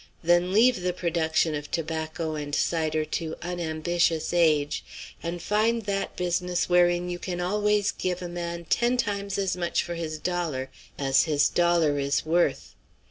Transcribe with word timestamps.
Then 0.23 0.51
leave 0.51 0.81
the 0.81 0.93
production 0.93 1.53
of 1.53 1.69
tobacco 1.69 2.33
and 2.33 2.55
cider 2.55 3.05
to 3.05 3.35
unambitious 3.43 4.33
age, 4.33 4.83
and 5.21 5.39
find 5.43 5.83
that 5.83 6.15
business 6.15 6.67
wherein 6.67 7.07
you 7.07 7.19
can 7.19 7.39
always 7.39 7.91
give 7.91 8.23
a 8.23 8.27
man 8.27 8.65
ten 8.65 8.97
times 8.97 9.37
as 9.37 9.55
much 9.55 9.83
for 9.83 9.93
his 9.93 10.17
dollar 10.17 10.71
as 10.97 11.25
his 11.25 11.49
dollar 11.49 11.99
is 11.99 12.25
worth.' 12.25 12.73